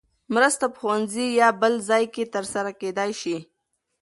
مرسته 0.35 0.65
په 0.73 0.77
ښوونځي 0.81 1.27
یا 1.41 1.49
بل 1.61 1.73
ځای 1.89 2.03
کې 2.13 2.31
ترسره 2.35 2.71
کېدای 2.81 3.11
شي. 3.21 3.37